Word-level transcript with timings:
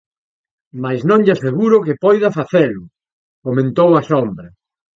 Mais 0.83 0.99
non 1.09 1.21
lle 1.25 1.33
aseguro 1.35 1.83
que 1.85 1.99
poida 2.03 2.35
facelo! 2.39 2.83
–comentou 2.89 3.89
a 3.99 4.01
sombra–. 4.09 4.55